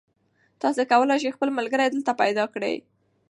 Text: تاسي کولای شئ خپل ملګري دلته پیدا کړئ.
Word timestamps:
تاسي 0.61 0.83
کولای 0.91 1.17
شئ 1.23 1.31
خپل 1.35 1.49
ملګري 1.57 1.85
دلته 1.89 2.11
پیدا 2.21 2.43
کړئ. 2.53 2.75